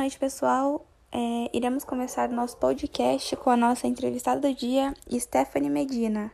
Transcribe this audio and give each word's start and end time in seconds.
Boa 0.00 0.06
noite, 0.06 0.18
pessoal. 0.18 0.86
É, 1.12 1.50
iremos 1.52 1.84
começar 1.84 2.30
o 2.30 2.32
nosso 2.32 2.56
podcast 2.56 3.36
com 3.36 3.50
a 3.50 3.56
nossa 3.56 3.86
entrevistada 3.86 4.40
do 4.40 4.54
dia, 4.54 4.94
Stephanie 5.12 5.68
Medina. 5.68 6.32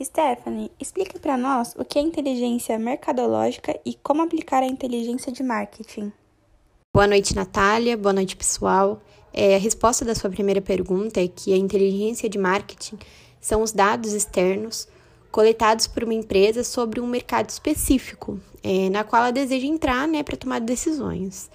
Stephanie, 0.00 0.70
explique 0.78 1.18
para 1.18 1.36
nós 1.36 1.74
o 1.76 1.84
que 1.84 1.98
é 1.98 2.00
inteligência 2.00 2.78
mercadológica 2.78 3.76
e 3.84 3.92
como 3.92 4.22
aplicar 4.22 4.62
a 4.62 4.68
inteligência 4.68 5.32
de 5.32 5.42
marketing. 5.42 6.12
Boa 6.94 7.08
noite, 7.08 7.34
Natália. 7.34 7.96
Boa 7.96 8.12
noite, 8.12 8.36
pessoal. 8.36 9.02
É, 9.32 9.56
a 9.56 9.58
resposta 9.58 10.04
da 10.04 10.14
sua 10.14 10.30
primeira 10.30 10.60
pergunta 10.60 11.20
é 11.20 11.26
que 11.26 11.52
a 11.52 11.56
inteligência 11.56 12.28
de 12.28 12.38
marketing 12.38 13.00
são 13.40 13.62
os 13.62 13.72
dados 13.72 14.12
externos 14.12 14.86
coletados 15.32 15.88
por 15.88 16.04
uma 16.04 16.14
empresa 16.14 16.62
sobre 16.62 17.00
um 17.00 17.06
mercado 17.08 17.50
específico, 17.50 18.38
é, 18.62 18.88
na 18.90 19.02
qual 19.02 19.22
ela 19.22 19.32
deseja 19.32 19.66
entrar 19.66 20.06
né, 20.06 20.22
para 20.22 20.36
tomar 20.36 20.60
decisões. 20.60 21.50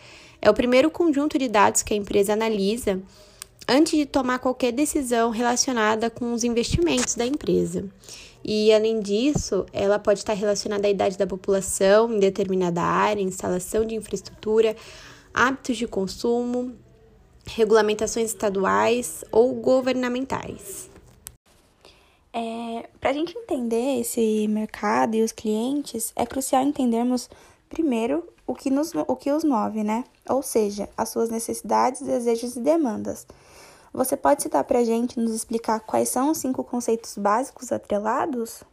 É 0.45 0.49
o 0.49 0.53
primeiro 0.53 0.91
conjunto 0.91 1.39
de 1.39 1.47
dados 1.47 1.83
que 1.83 1.93
a 1.93 1.95
empresa 1.97 2.33
analisa 2.33 3.01
antes 3.65 3.97
de 3.97 4.05
tomar 4.05 4.39
qualquer 4.39 4.73
decisão 4.73 5.29
relacionada 5.29 6.09
com 6.09 6.33
os 6.33 6.43
investimentos 6.43 7.15
da 7.15 7.25
empresa. 7.25 7.85
E, 8.43 8.73
além 8.73 8.99
disso, 8.99 9.65
ela 9.71 9.97
pode 9.97 10.19
estar 10.19 10.33
relacionada 10.33 10.85
à 10.85 10.89
idade 10.89 11.17
da 11.17 11.25
população 11.25 12.13
em 12.13 12.19
determinada 12.19 12.81
área, 12.81 13.21
instalação 13.21 13.85
de 13.85 13.95
infraestrutura, 13.95 14.75
hábitos 15.33 15.77
de 15.77 15.87
consumo, 15.87 16.73
regulamentações 17.47 18.27
estaduais 18.27 19.23
ou 19.31 19.53
governamentais. 19.53 20.89
É, 22.33 22.89
Para 22.99 23.11
a 23.11 23.13
gente 23.13 23.33
entender 23.37 24.01
esse 24.01 24.45
mercado 24.49 25.15
e 25.15 25.23
os 25.23 25.31
clientes, 25.31 26.11
é 26.17 26.25
crucial 26.25 26.63
entendermos, 26.63 27.29
primeiro, 27.73 28.23
o 28.45 28.53
que, 28.53 28.69
nos, 28.69 28.93
o 28.93 29.15
que 29.15 29.31
os 29.31 29.43
move, 29.43 29.83
né? 29.83 30.03
Ou 30.29 30.43
seja, 30.43 30.87
as 30.95 31.09
suas 31.09 31.29
necessidades, 31.29 32.01
desejos 32.01 32.55
e 32.55 32.59
demandas. 32.59 33.25
Você 33.91 34.15
pode 34.15 34.43
citar 34.43 34.63
para 34.63 34.79
a 34.79 34.83
gente 34.83 35.19
nos 35.19 35.33
explicar 35.33 35.79
quais 35.79 36.09
são 36.09 36.29
os 36.29 36.37
cinco 36.37 36.63
conceitos 36.63 37.17
básicos 37.17 37.71
atrelados? 37.71 38.63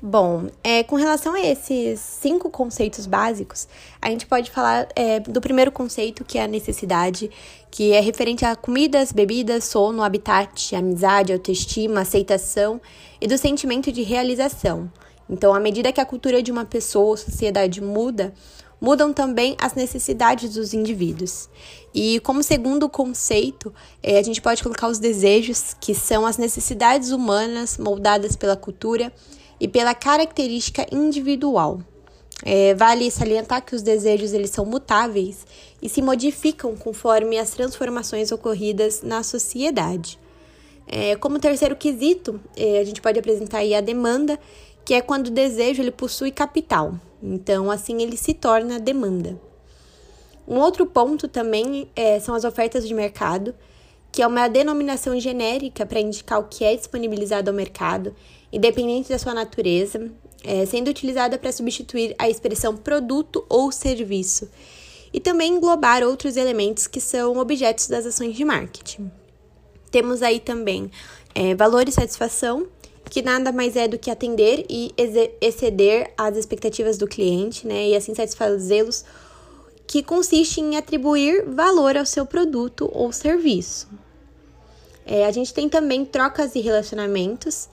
Bom, 0.00 0.46
é, 0.62 0.84
com 0.84 0.94
relação 0.94 1.34
a 1.34 1.40
esses 1.40 1.98
cinco 1.98 2.48
conceitos 2.48 3.04
básicos, 3.06 3.66
a 4.00 4.08
gente 4.10 4.26
pode 4.26 4.50
falar 4.50 4.88
é, 4.94 5.18
do 5.18 5.40
primeiro 5.40 5.72
conceito, 5.72 6.24
que 6.24 6.38
é 6.38 6.44
a 6.44 6.48
necessidade, 6.48 7.30
que 7.70 7.92
é 7.92 8.00
referente 8.00 8.44
a 8.44 8.54
comidas, 8.54 9.10
bebidas, 9.10 9.64
sono, 9.64 10.02
habitat, 10.02 10.74
amizade, 10.76 11.32
autoestima, 11.32 12.02
aceitação 12.02 12.80
e 13.20 13.26
do 13.26 13.36
sentimento 13.36 13.90
de 13.90 14.02
realização. 14.02 14.88
Então, 15.28 15.54
à 15.54 15.60
medida 15.60 15.92
que 15.92 16.00
a 16.00 16.06
cultura 16.06 16.42
de 16.42 16.50
uma 16.50 16.64
pessoa 16.64 17.10
ou 17.10 17.16
sociedade 17.16 17.82
muda, 17.82 18.32
mudam 18.80 19.12
também 19.12 19.56
as 19.60 19.74
necessidades 19.74 20.54
dos 20.54 20.72
indivíduos. 20.72 21.48
E 21.94 22.20
como 22.20 22.42
segundo 22.42 22.88
conceito, 22.88 23.72
é, 24.02 24.18
a 24.18 24.22
gente 24.22 24.40
pode 24.40 24.62
colocar 24.62 24.88
os 24.88 24.98
desejos, 24.98 25.74
que 25.80 25.94
são 25.94 26.24
as 26.24 26.38
necessidades 26.38 27.10
humanas 27.10 27.76
moldadas 27.78 28.36
pela 28.36 28.56
cultura 28.56 29.12
e 29.60 29.66
pela 29.66 29.94
característica 29.94 30.86
individual. 30.92 31.80
É, 32.44 32.72
vale 32.74 33.10
salientar 33.10 33.64
que 33.64 33.74
os 33.74 33.82
desejos 33.82 34.32
eles 34.32 34.50
são 34.50 34.64
mutáveis 34.64 35.44
e 35.82 35.88
se 35.88 36.00
modificam 36.00 36.76
conforme 36.76 37.36
as 37.36 37.50
transformações 37.50 38.30
ocorridas 38.30 39.02
na 39.02 39.24
sociedade. 39.24 40.18
É, 40.86 41.16
como 41.16 41.38
terceiro 41.38 41.76
quesito, 41.76 42.40
é, 42.56 42.78
a 42.78 42.84
gente 42.84 43.02
pode 43.02 43.18
apresentar 43.18 43.58
a 43.58 43.80
demanda, 43.80 44.38
que 44.88 44.94
é 44.94 45.02
quando 45.02 45.26
o 45.26 45.30
desejo 45.30 45.82
ele 45.82 45.90
possui 45.90 46.30
capital. 46.30 46.94
Então, 47.22 47.70
assim, 47.70 48.00
ele 48.00 48.16
se 48.16 48.32
torna 48.32 48.80
demanda. 48.80 49.38
Um 50.46 50.56
outro 50.60 50.86
ponto 50.86 51.28
também 51.28 51.90
é, 51.94 52.18
são 52.18 52.34
as 52.34 52.42
ofertas 52.42 52.88
de 52.88 52.94
mercado, 52.94 53.54
que 54.10 54.22
é 54.22 54.26
uma 54.26 54.48
denominação 54.48 55.20
genérica 55.20 55.84
para 55.84 56.00
indicar 56.00 56.40
o 56.40 56.44
que 56.44 56.64
é 56.64 56.74
disponibilizado 56.74 57.50
ao 57.50 57.54
mercado 57.54 58.16
independente 58.50 59.10
da 59.10 59.18
sua 59.18 59.34
natureza, 59.34 60.10
é, 60.42 60.64
sendo 60.64 60.88
utilizada 60.88 61.36
para 61.36 61.52
substituir 61.52 62.14
a 62.18 62.30
expressão 62.30 62.74
produto 62.74 63.44
ou 63.46 63.70
serviço, 63.70 64.48
e 65.12 65.20
também 65.20 65.52
englobar 65.52 66.02
outros 66.02 66.34
elementos 66.34 66.86
que 66.86 66.98
são 66.98 67.36
objetos 67.36 67.88
das 67.88 68.06
ações 68.06 68.34
de 68.34 68.42
marketing. 68.42 69.10
Temos 69.90 70.22
aí 70.22 70.40
também 70.40 70.90
é, 71.34 71.54
valor 71.54 71.86
e 71.86 71.92
satisfação, 71.92 72.66
que 73.10 73.22
nada 73.22 73.50
mais 73.52 73.76
é 73.76 73.88
do 73.88 73.98
que 73.98 74.10
atender 74.10 74.64
e 74.68 74.92
exceder 75.40 76.12
as 76.16 76.36
expectativas 76.36 76.98
do 76.98 77.06
cliente, 77.06 77.66
né, 77.66 77.88
e 77.88 77.96
assim 77.96 78.14
satisfazê-los, 78.14 79.04
que 79.86 80.02
consiste 80.02 80.60
em 80.60 80.76
atribuir 80.76 81.44
valor 81.46 81.96
ao 81.96 82.04
seu 82.04 82.26
produto 82.26 82.90
ou 82.92 83.10
serviço. 83.10 83.88
É, 85.06 85.24
a 85.24 85.30
gente 85.30 85.54
tem 85.54 85.68
também 85.68 86.04
trocas 86.04 86.54
e 86.54 86.60
relacionamentos, 86.60 87.68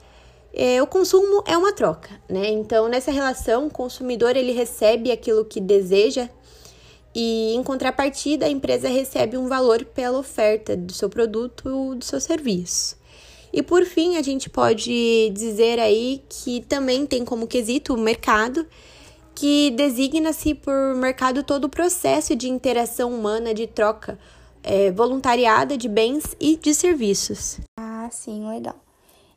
é, 0.54 0.82
o 0.82 0.86
consumo 0.86 1.44
é 1.46 1.54
uma 1.54 1.70
troca, 1.70 2.18
né? 2.26 2.48
Então, 2.48 2.88
nessa 2.88 3.10
relação, 3.10 3.66
o 3.66 3.70
consumidor 3.70 4.34
ele 4.36 4.52
recebe 4.52 5.12
aquilo 5.12 5.44
que 5.44 5.60
deseja 5.60 6.30
e, 7.14 7.54
em 7.54 7.62
contrapartida, 7.62 8.46
a 8.46 8.48
empresa 8.48 8.88
recebe 8.88 9.36
um 9.36 9.48
valor 9.48 9.84
pela 9.84 10.18
oferta 10.18 10.74
do 10.74 10.94
seu 10.94 11.10
produto 11.10 11.68
ou 11.68 11.94
do 11.94 12.04
seu 12.04 12.18
serviço. 12.20 12.96
E 13.56 13.62
por 13.62 13.86
fim, 13.86 14.18
a 14.18 14.22
gente 14.22 14.50
pode 14.50 15.30
dizer 15.30 15.80
aí 15.80 16.22
que 16.28 16.60
também 16.60 17.06
tem 17.06 17.24
como 17.24 17.46
quesito 17.46 17.94
o 17.94 17.98
mercado, 17.98 18.66
que 19.34 19.70
designa-se 19.70 20.54
por 20.54 20.94
mercado 20.94 21.42
todo 21.42 21.64
o 21.64 21.68
processo 21.70 22.36
de 22.36 22.50
interação 22.50 23.10
humana, 23.10 23.54
de 23.54 23.66
troca 23.66 24.18
é, 24.62 24.92
voluntariada 24.92 25.74
de 25.74 25.88
bens 25.88 26.36
e 26.38 26.58
de 26.58 26.74
serviços. 26.74 27.58
Ah, 27.80 28.06
sim, 28.12 28.46
legal. 28.46 28.76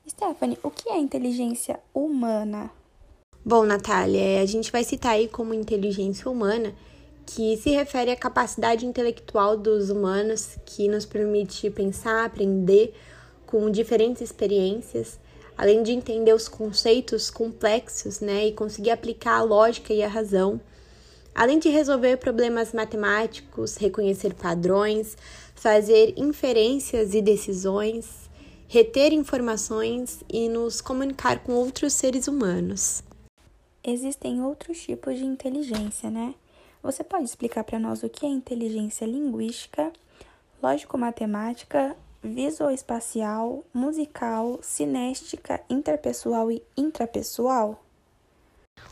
Stephanie, 0.05 0.59
o 0.63 0.69
que 0.69 0.89
é 0.89 0.97
inteligência 0.97 1.79
humana? 1.93 2.69
Bom, 3.45 3.63
Natália, 3.63 4.41
a 4.41 4.45
gente 4.45 4.69
vai 4.69 4.83
citar 4.83 5.13
aí 5.13 5.29
como 5.29 5.53
inteligência 5.53 6.29
humana, 6.29 6.75
que 7.25 7.55
se 7.55 7.69
refere 7.69 8.11
à 8.11 8.17
capacidade 8.17 8.85
intelectual 8.85 9.55
dos 9.55 9.89
humanos 9.89 10.57
que 10.65 10.89
nos 10.89 11.05
permite 11.05 11.69
pensar, 11.69 12.25
aprender 12.25 12.93
com 13.49 13.71
diferentes 13.71 14.21
experiências, 14.21 15.19
além 15.57 15.81
de 15.81 15.91
entender 15.91 16.31
os 16.35 16.47
conceitos 16.47 17.31
complexos, 17.31 18.19
né, 18.19 18.45
e 18.45 18.53
conseguir 18.53 18.91
aplicar 18.91 19.37
a 19.39 19.41
lógica 19.41 19.91
e 19.91 20.03
a 20.03 20.07
razão, 20.07 20.61
além 21.33 21.57
de 21.57 21.67
resolver 21.67 22.17
problemas 22.17 22.73
matemáticos, 22.73 23.75
reconhecer 23.75 24.35
padrões, 24.35 25.17
fazer 25.55 26.13
inferências 26.15 27.15
e 27.15 27.23
decisões, 27.23 28.29
reter 28.67 29.13
informações 29.13 30.19
e 30.31 30.47
nos 30.47 30.79
comunicar 30.79 31.39
com 31.39 31.53
outros 31.53 31.93
seres 31.93 32.27
humanos. 32.27 33.01
Existem 33.83 34.43
outros 34.43 34.79
tipos 34.79 35.17
de 35.17 35.25
inteligência, 35.25 36.11
né? 36.11 36.35
Você 36.83 37.03
pode 37.03 37.23
explicar 37.23 37.63
para 37.63 37.79
nós 37.79 38.03
o 38.03 38.09
que 38.09 38.27
é 38.27 38.29
inteligência 38.29 39.05
linguística, 39.05 39.91
lógico-matemática, 40.61 41.97
visuoespacial, 42.23 43.63
musical, 43.73 44.59
cinéstica, 44.61 45.61
interpessoal 45.69 46.51
e 46.51 46.61
intrapessoal? 46.75 47.83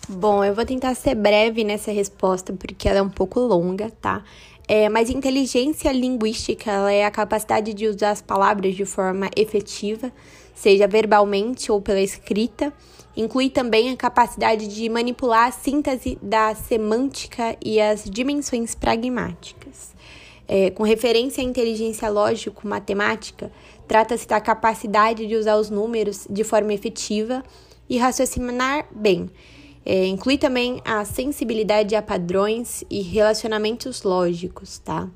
Bom, 0.07 0.43
eu 0.43 0.55
vou 0.55 0.65
tentar 0.65 0.95
ser 0.95 1.15
breve 1.15 1.63
nessa 1.63 1.91
resposta 1.91 2.53
porque 2.53 2.87
ela 2.87 2.99
é 2.99 3.01
um 3.01 3.09
pouco 3.09 3.39
longa, 3.39 3.91
tá? 4.01 4.23
É, 4.67 4.89
mas 4.89 5.09
inteligência 5.09 5.91
linguística 5.91 6.71
é 6.91 7.05
a 7.05 7.11
capacidade 7.11 7.73
de 7.73 7.87
usar 7.87 8.11
as 8.11 8.21
palavras 8.21 8.75
de 8.75 8.85
forma 8.85 9.29
efetiva, 9.35 10.11
seja 10.53 10.87
verbalmente 10.87 11.71
ou 11.71 11.81
pela 11.81 12.01
escrita. 12.01 12.73
Inclui 13.15 13.49
também 13.49 13.89
a 13.89 13.97
capacidade 13.97 14.67
de 14.67 14.89
manipular 14.89 15.47
a 15.47 15.51
síntese 15.51 16.17
da 16.21 16.53
semântica 16.53 17.57
e 17.63 17.79
as 17.79 18.03
dimensões 18.03 18.75
pragmáticas. 18.75 19.95
É, 20.47 20.69
com 20.69 20.83
referência 20.83 21.41
à 21.41 21.45
inteligência 21.45 22.09
lógico-matemática, 22.09 23.51
trata-se 23.87 24.27
da 24.27 24.39
capacidade 24.39 25.27
de 25.27 25.35
usar 25.35 25.57
os 25.57 25.69
números 25.69 26.25
de 26.29 26.43
forma 26.43 26.73
efetiva 26.73 27.43
e 27.89 27.97
raciocinar 27.97 28.87
bem 28.91 29.29
é, 29.89 30.05
inclui 30.05 30.37
também 30.37 30.81
a 30.83 31.05
sensibilidade 31.05 31.95
a 31.95 32.01
padrões 32.01 32.83
e 32.89 32.99
relacionamentos 33.01 34.03
lógicos, 34.03 34.79
tá? 34.79 35.07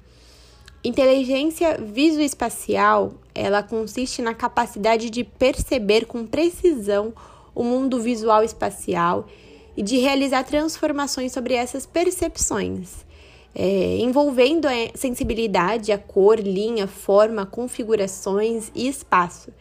Inteligência 0.82 1.78
visoespacial, 1.78 3.16
ela 3.36 3.62
consiste 3.62 4.22
na 4.22 4.34
capacidade 4.34 5.10
de 5.10 5.26
perceber 5.26 6.06
com 6.06 6.26
precisão 6.26 7.14
o 7.54 7.66
mundo 7.66 8.02
visual 8.02 8.46
espacial 8.46 9.28
e 9.76 9.84
de 9.84 9.98
realizar 9.98 10.46
transformações 10.46 11.34
sobre 11.34 11.54
essas 11.54 11.86
percepções, 11.86 13.06
é, 13.54 13.98
envolvendo 13.98 14.68
a 14.68 14.74
sensibilidade, 14.96 15.92
a 15.92 15.98
cor, 15.98 16.40
linha, 16.40 16.88
forma, 16.88 17.46
configurações 17.46 18.72
e 18.74 18.88
espaço, 18.88 19.52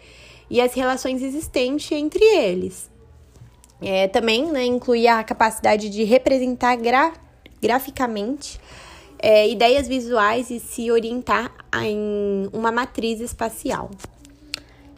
e 0.49 0.61
as 0.61 0.75
relações 0.75 1.23
existentes 1.23 1.91
entre 1.93 2.25
eles. 2.25 2.91
É, 3.81 4.09
também 4.09 4.47
né, 4.47 4.65
inclui 4.65 5.07
a 5.07 5.25
capacidade 5.25 5.89
de 5.89 6.05
representar 6.05 6.77
gra 6.77 7.13
graficamente 7.63 8.61
é, 9.19 9.49
ideias 9.49 9.87
visuais 9.87 10.51
e 10.51 10.59
se 10.59 10.91
orientar 10.91 11.53
em 11.83 12.49
uma 12.53 12.73
matriz 12.73 13.21
espacial. 13.21 13.91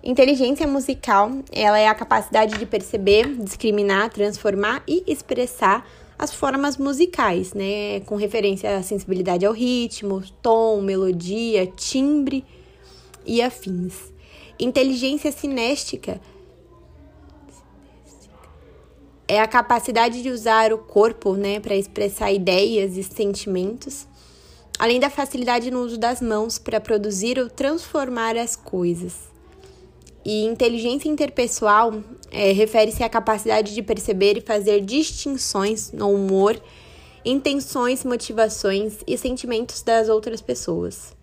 Inteligência 0.04 0.66
musical, 0.66 1.31
ela 1.52 1.78
é 1.78 1.87
a 1.87 1.94
capacidade 1.94 2.58
de 2.58 2.66
perceber, 2.66 3.37
discriminar, 3.37 4.10
transformar 4.10 4.82
e 4.87 5.04
expressar 5.06 5.87
as 6.19 6.34
formas 6.34 6.76
musicais, 6.76 7.54
né, 7.54 8.00
com 8.00 8.16
referência 8.16 8.78
à 8.78 8.82
sensibilidade 8.82 9.46
ao 9.46 9.52
ritmo, 9.52 10.20
tom, 10.43 10.81
melodia, 10.81 11.69
timbre 11.69 12.44
e 13.25 13.40
afins. 13.40 14.12
Inteligência 14.58 15.31
cinéstica 15.31 16.20
é 19.28 19.40
a 19.40 19.46
capacidade 19.46 20.20
de 20.20 20.31
usar 20.31 20.72
o 20.72 20.78
corpo, 20.78 21.34
né, 21.34 21.60
para 21.60 21.76
expressar 21.76 22.32
ideias 22.32 22.96
e 22.96 23.05
sentimentos, 23.05 24.08
além 24.81 24.98
da 24.98 25.08
facilidade 25.08 25.70
no 25.70 25.81
uso 25.81 25.96
das 25.96 26.20
mãos 26.20 26.58
para 26.58 26.81
produzir 26.81 27.38
ou 27.38 27.48
transformar 27.48 28.37
as 28.37 28.56
coisas. 28.56 29.31
E 30.24 30.44
inteligência 30.44 31.08
interpessoal 31.08 32.02
é, 32.30 32.52
refere-se 32.52 33.02
à 33.02 33.08
capacidade 33.08 33.74
de 33.74 33.82
perceber 33.82 34.38
e 34.38 34.40
fazer 34.40 34.80
distinções 34.80 35.90
no 35.90 36.10
humor, 36.10 36.60
intenções, 37.24 38.04
motivações 38.04 38.98
e 39.06 39.19
sentimentos 39.19 39.82
das 39.82 40.08
outras 40.08 40.40
pessoas. 40.40 41.16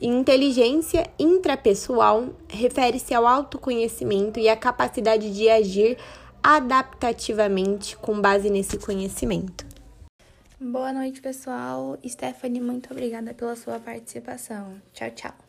E 0.00 0.06
inteligência 0.06 1.10
intrapessoal 1.18 2.28
refere-se 2.48 3.14
ao 3.14 3.26
autoconhecimento 3.26 4.38
e 4.38 4.48
à 4.48 4.56
capacidade 4.56 5.32
de 5.34 5.48
agir 5.48 5.96
adaptativamente 6.42 7.96
com 7.96 8.20
base 8.20 8.50
nesse 8.50 8.78
conhecimento. 8.78 9.66
Boa 10.60 10.92
noite, 10.92 11.20
pessoal. 11.20 11.98
Stephanie, 12.06 12.60
muito 12.60 12.92
obrigada 12.92 13.34
pela 13.34 13.56
sua 13.56 13.78
participação. 13.78 14.80
Tchau, 14.92 15.10
tchau. 15.10 15.45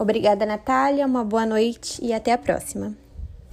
Obrigada, 0.00 0.46
Natália. 0.46 1.06
Uma 1.06 1.22
boa 1.22 1.44
noite 1.44 2.02
e 2.02 2.14
até 2.14 2.32
a 2.32 2.38
próxima. 2.38 2.96